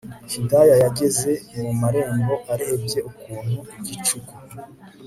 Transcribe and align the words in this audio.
Hidaya 0.31 0.75
yageze 0.83 1.31
mu 1.59 1.71
marembo 1.81 2.33
arebye 2.53 2.99
ukuntu 3.09 3.55
igicuku 3.79 4.33